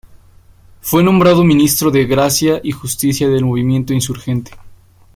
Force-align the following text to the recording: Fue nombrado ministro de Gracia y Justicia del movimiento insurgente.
Fue 0.81 1.03
nombrado 1.03 1.43
ministro 1.43 1.91
de 1.91 2.05
Gracia 2.05 2.59
y 2.63 2.71
Justicia 2.71 3.29
del 3.29 3.45
movimiento 3.45 3.93
insurgente. 3.93 4.49